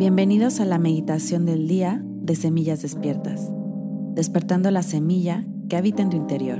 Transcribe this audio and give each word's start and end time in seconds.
Bienvenidos 0.00 0.60
a 0.60 0.64
la 0.64 0.78
meditación 0.78 1.44
del 1.44 1.68
día 1.68 2.00
de 2.02 2.34
Semillas 2.34 2.80
Despiertas, 2.80 3.50
despertando 4.14 4.70
la 4.70 4.82
semilla 4.82 5.44
que 5.68 5.76
habita 5.76 6.00
en 6.00 6.08
tu 6.08 6.16
interior. 6.16 6.58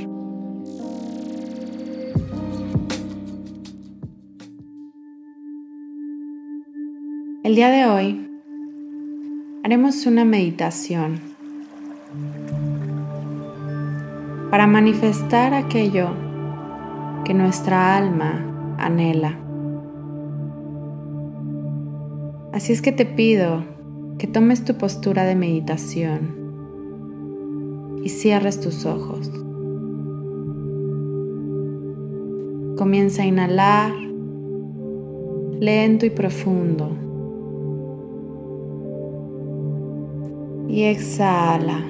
El 7.42 7.54
día 7.54 7.70
de 7.70 7.86
hoy 7.86 8.30
haremos 9.64 10.04
una 10.04 10.26
meditación 10.26 11.18
para 14.50 14.66
manifestar 14.66 15.54
aquello 15.54 16.10
que 17.24 17.32
nuestra 17.32 17.96
alma 17.96 18.76
anhela. 18.76 19.49
Así 22.52 22.72
es 22.72 22.82
que 22.82 22.90
te 22.90 23.06
pido 23.06 23.62
que 24.18 24.26
tomes 24.26 24.64
tu 24.64 24.74
postura 24.74 25.24
de 25.24 25.36
meditación 25.36 26.40
y 28.02 28.08
cierres 28.08 28.60
tus 28.60 28.84
ojos. 28.86 29.30
Comienza 32.76 33.22
a 33.22 33.26
inhalar 33.26 33.92
lento 35.60 36.06
y 36.06 36.10
profundo. 36.10 36.90
Y 40.68 40.82
exhala. 40.84 41.84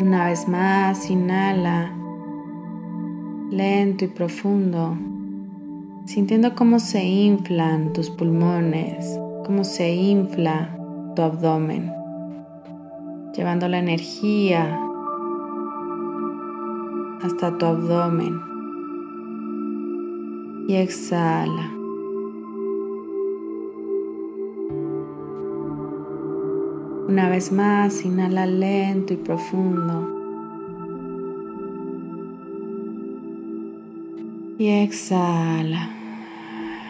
Una 0.00 0.26
vez 0.26 0.48
más, 0.48 1.08
inhala 1.10 1.96
lento 3.50 4.04
y 4.04 4.08
profundo 4.08 4.96
sintiendo 6.04 6.54
cómo 6.54 6.78
se 6.78 7.04
inflan 7.04 7.92
tus 7.92 8.10
pulmones, 8.10 9.18
cómo 9.44 9.64
se 9.64 9.94
infla 9.94 10.76
tu 11.14 11.22
abdomen, 11.22 11.92
llevando 13.36 13.68
la 13.68 13.78
energía 13.78 14.78
hasta 17.22 17.56
tu 17.58 17.66
abdomen 17.66 18.40
y 20.68 20.76
exhala. 20.76 21.70
Una 27.08 27.28
vez 27.28 27.50
más, 27.50 28.04
inhala 28.04 28.46
lento 28.46 29.12
y 29.12 29.16
profundo. 29.16 30.19
Y 34.60 34.68
exhala 34.68 35.88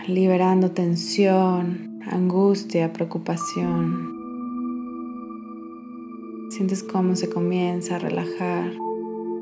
liberando 0.08 0.72
tensión, 0.72 2.00
angustia, 2.04 2.92
preocupación. 2.92 4.10
Sientes 6.50 6.82
cómo 6.82 7.14
se 7.14 7.30
comienza 7.30 7.94
a 7.94 7.98
relajar 8.00 8.72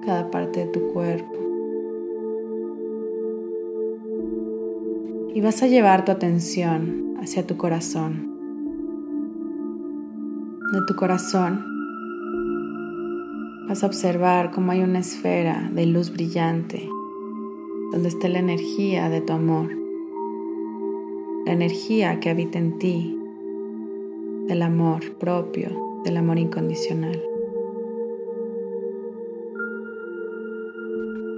cada 0.05 0.31
parte 0.31 0.67
de 0.67 0.67
tu 0.67 0.93
cuerpo. 0.93 1.39
Y 5.35 5.41
vas 5.41 5.63
a 5.63 5.67
llevar 5.67 6.05
tu 6.05 6.13
atención 6.13 7.15
hacia 7.23 7.47
tu 7.47 7.57
corazón. 7.57 8.31
De 10.71 10.81
tu 10.87 10.95
corazón 10.97 11.65
vas 13.67 13.83
a 13.83 13.87
observar 13.87 14.51
cómo 14.51 14.73
hay 14.73 14.83
una 14.83 14.99
esfera 14.99 15.71
de 15.73 15.87
luz 15.87 16.13
brillante 16.13 16.91
donde 17.93 18.09
está 18.09 18.29
la 18.29 18.39
energía 18.39 19.09
de 19.09 19.21
tu 19.21 19.33
amor 19.33 19.79
la 21.49 21.55
energía 21.55 22.21
que 22.21 22.29
habita 22.29 22.59
en 22.59 22.79
ti, 22.79 23.19
del 24.49 24.61
amor 24.61 25.15
propio, 25.15 25.71
del 26.05 26.19
amor 26.19 26.39
incondicional. 26.39 27.23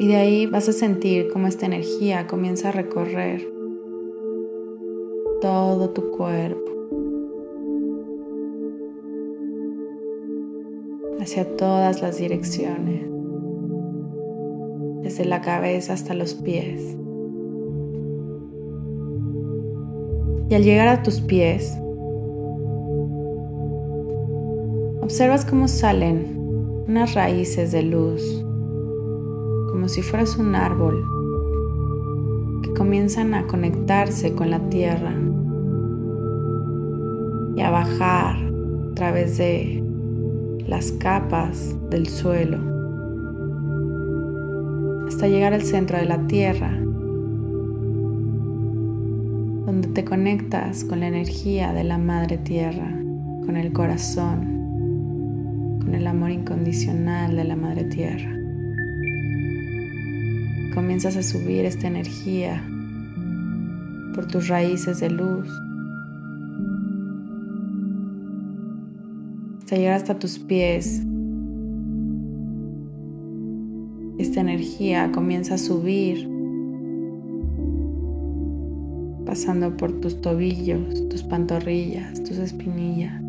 Y 0.00 0.08
de 0.08 0.16
ahí 0.16 0.46
vas 0.46 0.68
a 0.68 0.72
sentir 0.72 1.28
cómo 1.32 1.46
esta 1.46 1.66
energía 1.66 2.26
comienza 2.26 2.70
a 2.70 2.72
recorrer 2.72 3.52
todo 5.40 5.90
tu 5.90 6.10
cuerpo, 6.10 6.72
hacia 11.20 11.56
todas 11.56 12.02
las 12.02 12.18
direcciones, 12.18 13.09
desde 15.10 15.24
la 15.24 15.40
cabeza 15.40 15.92
hasta 15.92 16.14
los 16.14 16.34
pies. 16.34 16.96
Y 20.48 20.54
al 20.54 20.62
llegar 20.62 20.86
a 20.86 21.02
tus 21.02 21.20
pies, 21.20 21.76
observas 25.02 25.44
cómo 25.44 25.66
salen 25.66 26.84
unas 26.86 27.14
raíces 27.14 27.72
de 27.72 27.82
luz, 27.82 28.22
como 29.72 29.88
si 29.88 30.00
fueras 30.02 30.36
un 30.36 30.54
árbol, 30.54 31.04
que 32.62 32.72
comienzan 32.74 33.34
a 33.34 33.48
conectarse 33.48 34.32
con 34.36 34.48
la 34.50 34.60
tierra 34.70 35.12
y 37.56 37.60
a 37.62 37.70
bajar 37.70 38.36
a 38.36 38.94
través 38.94 39.38
de 39.38 39.82
las 40.68 40.92
capas 40.92 41.74
del 41.90 42.06
suelo 42.06 42.69
hasta 45.10 45.26
llegar 45.26 45.52
al 45.52 45.62
centro 45.62 45.98
de 45.98 46.04
la 46.04 46.24
tierra 46.28 46.70
donde 49.66 49.88
te 49.88 50.04
conectas 50.04 50.84
con 50.84 51.00
la 51.00 51.08
energía 51.08 51.72
de 51.72 51.82
la 51.82 51.98
Madre 51.98 52.38
Tierra, 52.38 52.96
con 53.44 53.56
el 53.56 53.72
corazón, 53.72 55.80
con 55.80 55.96
el 55.96 56.06
amor 56.06 56.30
incondicional 56.30 57.34
de 57.34 57.42
la 57.42 57.56
Madre 57.56 57.84
Tierra. 57.84 58.32
Comienzas 60.74 61.16
a 61.16 61.24
subir 61.24 61.64
esta 61.64 61.88
energía 61.88 62.64
por 64.14 64.28
tus 64.28 64.46
raíces 64.46 65.00
de 65.00 65.10
luz 65.10 65.48
hasta 69.58 69.74
llegar 69.74 69.94
hasta 69.94 70.20
tus 70.20 70.38
pies. 70.38 71.02
Esta 74.30 74.42
energía 74.42 75.10
comienza 75.10 75.54
a 75.54 75.58
subir 75.58 76.30
pasando 79.26 79.76
por 79.76 80.00
tus 80.00 80.20
tobillos, 80.20 81.08
tus 81.08 81.24
pantorrillas, 81.24 82.22
tus 82.22 82.38
espinillas, 82.38 83.20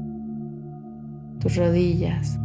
tus 1.39 1.56
rodillas. 1.56 2.39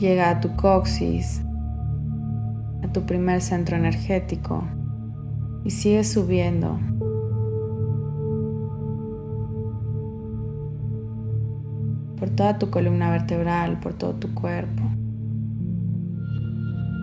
Llega 0.00 0.30
a 0.30 0.40
tu 0.40 0.48
coxis, 0.56 1.40
a 2.82 2.88
tu 2.92 3.02
primer 3.02 3.42
centro 3.42 3.76
energético 3.76 4.64
y 5.62 5.70
sigue 5.70 6.02
subiendo. 6.02 6.80
Por 12.22 12.30
toda 12.30 12.56
tu 12.56 12.70
columna 12.70 13.10
vertebral, 13.10 13.80
por 13.80 13.94
todo 13.94 14.12
tu 14.12 14.32
cuerpo, 14.32 14.84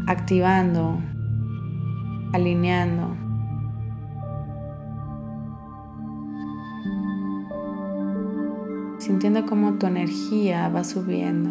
activando 0.07 0.97
alineando. 2.31 3.17
Sintiendo 8.99 9.45
cómo 9.45 9.73
tu 9.73 9.87
energía 9.87 10.69
va 10.69 10.85
subiendo 10.85 11.49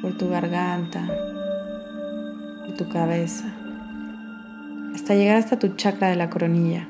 por 0.00 0.16
tu 0.16 0.30
garganta, 0.30 1.06
por 2.64 2.74
tu 2.74 2.88
cabeza, 2.88 3.52
hasta 4.94 5.14
llegar 5.14 5.36
hasta 5.36 5.58
tu 5.58 5.76
chakra 5.76 6.08
de 6.08 6.16
la 6.16 6.30
coronilla. 6.30 6.88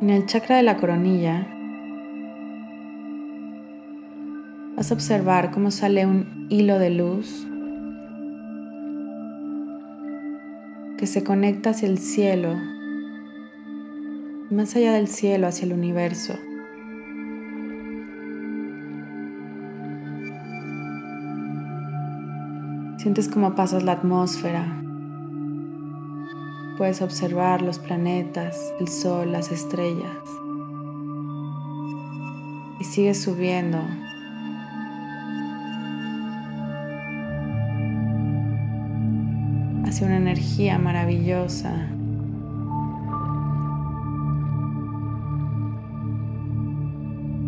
En 0.00 0.08
el 0.08 0.24
chakra 0.24 0.56
de 0.56 0.62
la 0.62 0.78
coronilla 0.78 1.46
vas 4.74 4.90
a 4.90 4.94
observar 4.94 5.50
cómo 5.50 5.70
sale 5.70 6.06
un 6.06 6.46
hilo 6.48 6.78
de 6.78 6.88
luz 6.88 7.46
que 10.96 11.06
se 11.06 11.22
conecta 11.22 11.70
hacia 11.70 11.86
el 11.86 11.98
cielo, 11.98 12.54
más 14.50 14.74
allá 14.74 14.94
del 14.94 15.06
cielo, 15.06 15.46
hacia 15.46 15.66
el 15.66 15.74
universo. 15.74 16.32
Sientes 22.96 23.28
cómo 23.28 23.54
pasas 23.54 23.82
la 23.82 23.92
atmósfera. 23.92 24.89
Puedes 26.80 27.02
observar 27.02 27.60
los 27.60 27.78
planetas, 27.78 28.72
el 28.80 28.88
sol, 28.88 29.32
las 29.32 29.52
estrellas. 29.52 30.16
Y 32.80 32.84
sigues 32.84 33.20
subiendo 33.20 33.76
hacia 39.84 40.06
una 40.06 40.16
energía 40.16 40.78
maravillosa. 40.78 41.86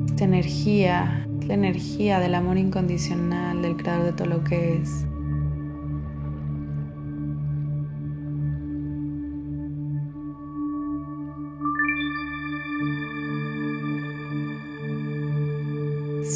Esta 0.08 0.25
energía, 0.25 1.26
la 1.46 1.55
energía 1.55 2.20
del 2.20 2.34
amor 2.34 2.58
incondicional 2.58 3.62
del 3.62 3.79
creador 3.79 4.05
de 4.05 4.12
todo 4.12 4.29
lo 4.29 4.44
que 4.44 4.76
es. 4.76 5.06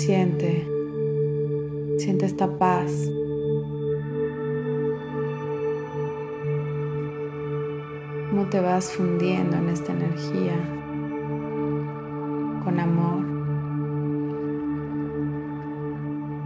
Siente, 0.06 0.64
siente 1.98 2.26
esta 2.26 2.46
paz. 2.60 3.10
Cómo 8.30 8.48
te 8.48 8.60
vas 8.60 8.92
fundiendo 8.92 9.56
en 9.56 9.68
esta 9.68 9.92
energía 9.92 10.54
con 12.62 12.78
amor. 12.78 13.26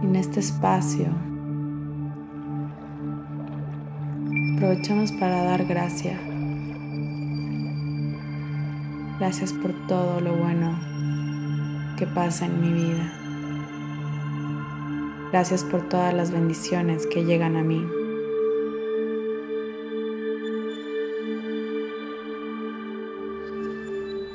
en 0.01 0.15
este 0.15 0.39
espacio. 0.39 1.05
Aprovechamos 4.55 5.11
para 5.11 5.43
dar 5.43 5.65
gracias. 5.65 6.19
Gracias 9.19 9.53
por 9.53 9.71
todo 9.85 10.19
lo 10.19 10.35
bueno 10.35 10.79
que 11.99 12.07
pasa 12.07 12.47
en 12.47 12.59
mi 12.59 12.73
vida. 12.73 13.20
Gracias 15.31 15.63
por 15.63 15.87
todas 15.87 16.13
las 16.13 16.29
bendiciones 16.29 17.07
que 17.07 17.23
llegan 17.23 17.55
a 17.55 17.63
mí. 17.63 17.87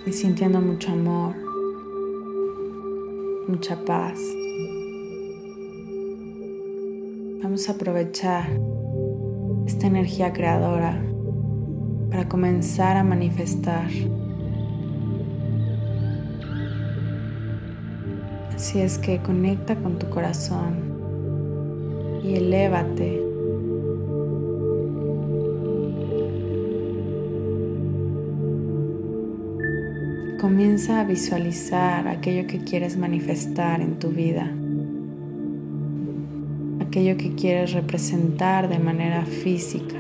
Y 0.07 0.13
sintiendo 0.15 0.59
mucho 0.63 0.93
amor, 0.93 1.35
mucha 3.47 3.77
paz. 3.85 4.19
Vamos 7.43 7.69
a 7.69 7.73
aprovechar 7.73 8.59
esta 9.67 9.89
energía 9.89 10.33
creadora 10.33 11.05
para 12.11 12.27
comenzar 12.27 12.97
a 12.97 13.05
manifestar. 13.05 13.91
Así 18.55 18.81
es 18.81 18.97
que 18.97 19.21
conecta 19.21 19.77
con 19.77 19.99
tu 19.99 20.09
corazón 20.09 20.86
y 22.27 22.35
elévate. 22.35 23.23
Comienza 30.41 31.01
a 31.01 31.05
visualizar 31.05 32.09
aquello 32.09 32.47
que 32.47 32.59
quieres 32.59 32.97
manifestar 32.97 33.81
en 33.81 33.99
tu 33.99 34.09
vida 34.11 34.53
aquello 36.97 37.19
que 37.19 37.35
quieres 37.35 37.75
representar 37.75 38.71
de 38.71 38.79
manera 38.79 39.23
física. 39.27 39.99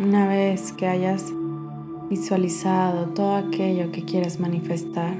Una 0.00 0.28
vez 0.28 0.70
que 0.70 0.86
hayas 0.86 1.24
visualizado 2.08 3.06
todo 3.14 3.34
aquello 3.34 3.90
que 3.90 4.04
quieres 4.04 4.38
manifestar, 4.38 5.16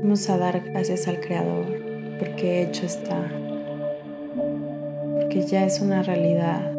vamos 0.00 0.30
a 0.30 0.38
dar 0.38 0.60
gracias 0.60 1.08
al 1.08 1.18
Creador 1.18 1.66
porque 2.20 2.62
hecho 2.62 2.86
está, 2.86 3.32
porque 5.16 5.44
ya 5.44 5.64
es 5.64 5.80
una 5.80 6.04
realidad. 6.04 6.72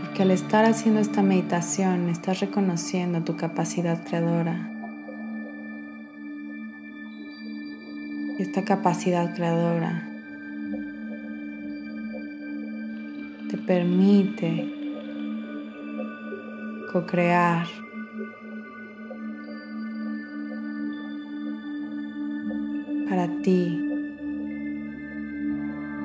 Porque 0.00 0.22
al 0.22 0.30
estar 0.30 0.64
haciendo 0.64 1.00
esta 1.02 1.22
meditación 1.22 2.08
estás 2.08 2.40
reconociendo 2.40 3.22
tu 3.22 3.36
capacidad 3.36 4.02
creadora 4.02 4.71
esta 8.42 8.64
capacidad 8.64 9.32
creadora 9.34 10.02
te 13.48 13.56
permite 13.56 14.68
co-crear 16.92 17.66
para 23.08 23.28
ti 23.42 23.78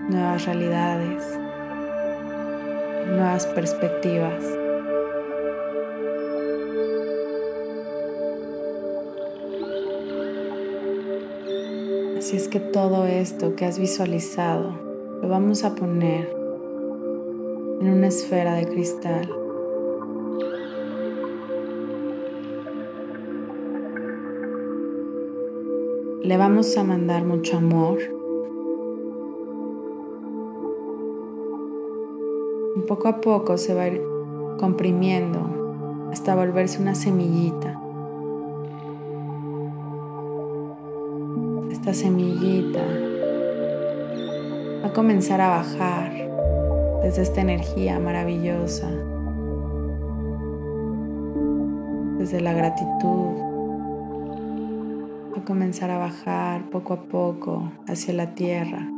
nuevas 0.10 0.46
realidades, 0.46 1.39
nuevas 3.08 3.48
perspectivas. 3.48 4.66
Así 12.27 12.36
es 12.36 12.50
que 12.50 12.60
todo 12.60 13.05
esto 13.05 13.55
que 13.55 13.63
has 13.63 13.79
visualizado 13.79 14.74
lo 15.22 15.29
vamos 15.29 15.63
a 15.63 15.75
poner 15.75 16.29
en 17.79 17.88
una 17.88 18.07
esfera 18.07 18.55
de 18.55 18.67
cristal. 18.67 19.29
Le 26.22 26.36
vamos 26.36 26.75
a 26.75 26.84
mandar 26.84 27.24
mucho 27.24 27.55
amor. 27.55 28.00
Poco 32.89 33.07
a 33.07 33.22
poco 33.22 33.57
se 33.57 33.74
va 33.74 33.84
a 33.84 33.88
ir 33.88 34.01
comprimiendo 34.60 36.10
hasta 36.12 36.36
volverse 36.36 36.81
una 36.81 36.93
semillita. 36.93 37.87
Esta 41.88 42.01
semillita 42.01 42.84
va 44.84 44.89
a 44.89 44.94
comenzar 44.94 45.39
a 45.39 45.48
bajar 45.48 46.12
desde 47.01 47.22
esta 47.22 47.39
energía 47.39 47.98
maravillosa, 47.98 48.89
desde 52.17 52.41
la 52.41 52.51
gratitud. 52.51 53.38
Va 55.34 55.39
a 55.39 55.46
comenzar 55.46 55.89
a 55.89 55.98
bajar 55.98 56.70
poco 56.72 56.94
a 56.94 57.03
poco 57.03 57.72
hacia 57.88 58.13
la 58.13 58.36
tierra. 58.36 58.97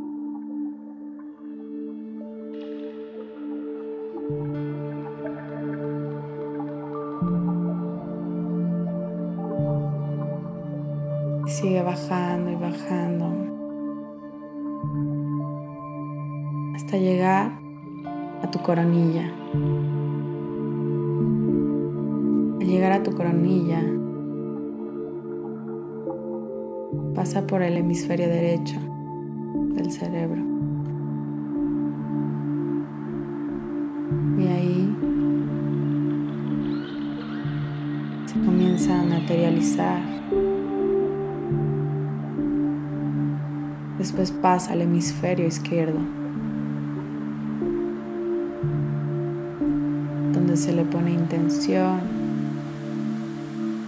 Sigue 11.59 11.81
bajando 11.81 12.51
y 12.51 12.55
bajando 12.55 13.25
hasta 16.73 16.95
llegar 16.95 17.51
a 18.41 18.49
tu 18.49 18.59
coronilla. 18.59 19.25
Al 22.61 22.65
llegar 22.65 22.93
a 22.93 23.03
tu 23.03 23.11
coronilla, 23.11 23.83
pasa 27.13 27.45
por 27.45 27.61
el 27.61 27.75
hemisferio 27.75 28.29
derecho 28.29 28.79
del 29.75 29.91
cerebro. 29.91 30.41
Y 34.37 34.47
ahí 34.47 34.95
se 38.27 38.39
comienza 38.45 38.97
a 38.97 39.03
materializar. 39.03 40.18
Después 43.99 44.31
pasa 44.31 44.71
al 44.71 44.81
hemisferio 44.81 45.45
izquierdo, 45.45 45.99
donde 50.33 50.55
se 50.55 50.71
le 50.71 50.85
pone 50.85 51.11
intención 51.11 51.99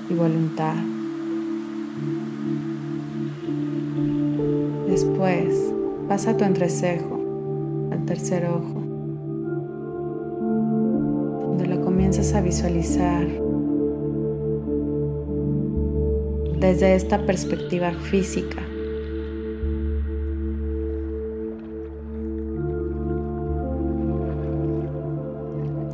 y 0.10 0.14
voluntad. 0.14 0.76
Después 4.90 5.74
pasa 6.10 6.36
tu 6.36 6.44
entrecejo 6.44 7.90
al 7.94 8.04
tercer 8.06 8.48
ojo, 8.48 8.82
donde 11.48 11.68
lo 11.68 11.82
comienzas 11.86 12.34
a 12.34 12.42
visualizar 12.42 13.26
desde 16.60 16.96
esta 16.96 17.26
perspectiva 17.26 17.94
física. 17.94 18.62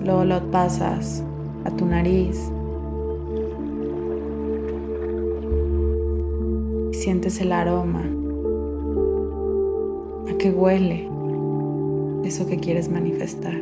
Luego 0.07 0.23
lo 0.23 0.51
pasas 0.51 1.21
a 1.65 1.69
tu 1.69 1.85
nariz. 1.85 2.49
Y 6.91 6.93
sientes 6.95 7.41
el 7.41 7.51
aroma 7.51 8.03
qué 10.37 10.51
huele 10.51 11.09
eso 12.23 12.47
que 12.47 12.57
quieres 12.57 12.89
manifestar. 12.89 13.55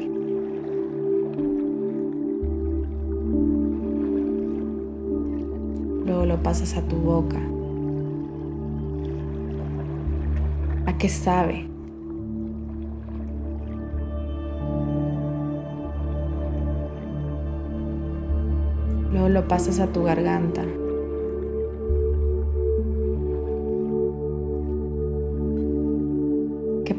Luego 6.05 6.25
lo 6.25 6.43
pasas 6.43 6.77
a 6.77 6.81
tu 6.81 6.95
boca. 6.97 7.39
¿A 10.85 10.97
qué 10.97 11.09
sabe? 11.09 11.74
Lo 19.35 19.47
pasas 19.47 19.79
a 19.79 19.87
tu 19.87 20.03
garganta. 20.03 20.63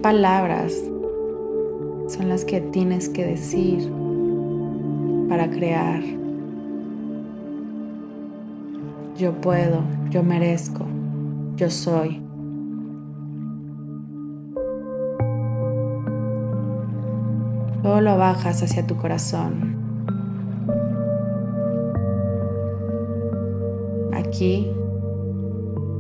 palabras 0.02 0.73
son 2.07 2.28
las 2.28 2.45
que 2.45 2.61
tienes 2.61 3.09
que 3.09 3.26
decir 3.26 3.90
para 5.28 5.50
crear? 5.50 6.00
Yo 9.19 9.33
puedo, 9.40 9.83
yo 10.11 10.23
merezco, 10.23 10.87
yo 11.57 11.71
soy. 11.71 12.23
Luego 17.83 18.00
lo 18.00 18.16
bajas 18.16 18.62
hacia 18.62 18.87
tu 18.87 18.97
corazón. 18.97 19.86
Aquí 24.37 24.66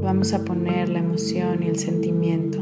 vamos 0.02 0.34
a 0.34 0.44
poner 0.44 0.90
la 0.90 0.98
emoción 0.98 1.62
y 1.62 1.68
el 1.68 1.78
sentimiento. 1.78 2.58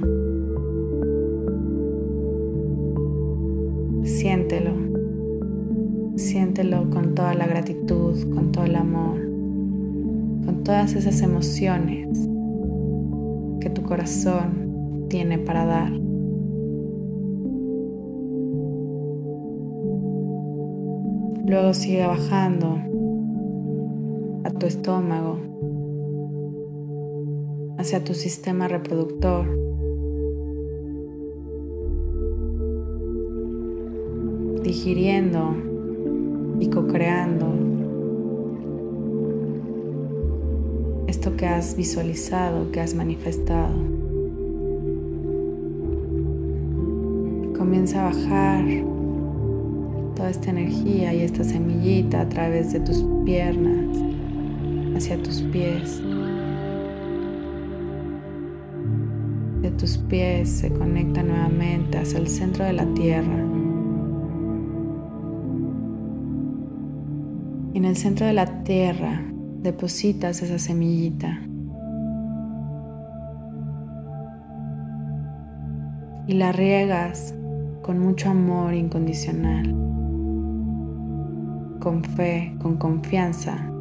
Siéntelo. 4.04 4.70
Siéntelo 6.14 6.88
con 6.90 7.16
toda 7.16 7.34
la 7.34 7.48
gratitud, 7.48 8.14
con 8.32 8.52
todo 8.52 8.66
el 8.66 8.76
amor, 8.76 9.16
con 10.46 10.60
todas 10.62 10.94
esas 10.94 11.20
emociones 11.22 12.20
que 13.60 13.68
tu 13.68 13.82
corazón 13.82 15.06
tiene 15.08 15.38
para 15.38 15.66
dar. 15.66 15.90
Luego 21.48 21.74
sigue 21.74 22.06
bajando 22.06 22.78
a 24.44 24.50
tu 24.50 24.66
estómago, 24.66 25.38
hacia 27.78 28.04
tu 28.04 28.14
sistema 28.14 28.68
reproductor. 28.68 29.64
digiriendo 34.62 35.54
y 36.58 36.68
co-creando 36.70 37.46
esto 41.06 41.36
que 41.36 41.46
has 41.46 41.76
visualizado, 41.76 42.72
que 42.72 42.80
has 42.80 42.94
manifestado. 42.94 43.74
Comienza 47.58 48.00
a 48.00 48.04
bajar 48.10 48.64
toda 50.16 50.30
esta 50.30 50.48
energía 50.50 51.12
y 51.12 51.20
esta 51.20 51.44
semillita 51.44 52.22
a 52.22 52.28
través 52.30 52.72
de 52.72 52.80
tus 52.80 53.04
piernas 53.26 54.03
hacia 54.96 55.22
tus 55.22 55.42
pies. 55.42 56.02
De 59.62 59.70
tus 59.72 59.98
pies 59.98 60.48
se 60.50 60.70
conecta 60.70 61.22
nuevamente 61.22 61.98
hacia 61.98 62.18
el 62.18 62.28
centro 62.28 62.64
de 62.64 62.72
la 62.74 62.86
tierra. 62.94 63.44
en 67.74 67.84
el 67.84 67.96
centro 67.96 68.24
de 68.24 68.32
la 68.32 68.62
tierra 68.62 69.20
depositas 69.60 70.40
esa 70.42 70.58
semillita. 70.58 71.40
Y 76.26 76.34
la 76.34 76.52
riegas 76.52 77.34
con 77.82 77.98
mucho 77.98 78.30
amor 78.30 78.72
incondicional, 78.74 79.74
con 81.80 82.02
fe, 82.04 82.56
con 82.58 82.76
confianza 82.76 83.73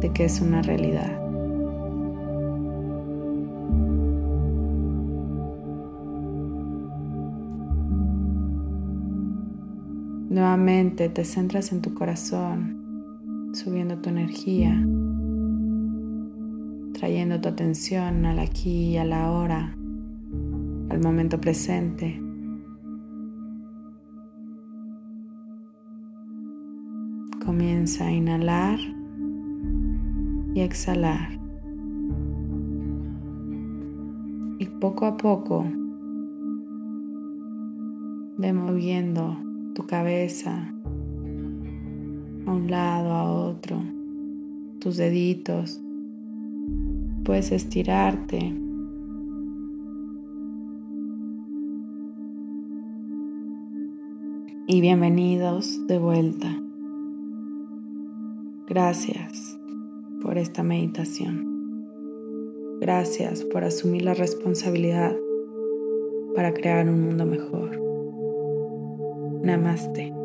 de 0.00 0.12
que 0.12 0.24
es 0.24 0.40
una 0.40 0.62
realidad. 0.62 1.20
Nuevamente 10.30 11.08
te 11.08 11.24
centras 11.24 11.72
en 11.72 11.82
tu 11.82 11.92
corazón 11.92 13.50
subiendo 13.52 13.98
tu 13.98 14.10
energía, 14.10 14.70
trayendo 16.94 17.40
tu 17.40 17.48
atención 17.48 18.24
al 18.24 18.38
aquí 18.38 18.90
y 18.90 18.96
a 18.96 19.04
la 19.04 19.32
hora, 19.32 19.76
al 20.88 21.00
momento 21.02 21.40
presente. 21.40 22.22
Comienza 27.44 28.06
a 28.06 28.12
inhalar 28.12 28.78
y 30.54 30.60
exhalar. 30.60 31.38
Y 34.58 34.66
poco 34.80 35.06
a 35.06 35.16
poco 35.16 35.64
ve 38.38 38.52
moviendo 38.52 39.36
tu 39.74 39.86
cabeza, 39.86 40.72
a 42.46 42.52
un 42.52 42.70
lado, 42.70 43.12
a 43.12 43.30
otro, 43.30 43.82
tus 44.80 44.96
deditos. 44.96 45.80
Puedes 47.24 47.52
estirarte. 47.52 48.54
Y 54.66 54.80
bienvenidos 54.80 55.86
de 55.88 55.98
vuelta. 55.98 56.48
Gracias 58.68 59.59
por 60.30 60.38
esta 60.38 60.62
meditación. 60.62 61.88
Gracias 62.80 63.42
por 63.42 63.64
asumir 63.64 64.02
la 64.02 64.14
responsabilidad 64.14 65.12
para 66.36 66.54
crear 66.54 66.88
un 66.88 67.02
mundo 67.02 67.26
mejor. 67.26 67.76
Namaste. 69.42 70.19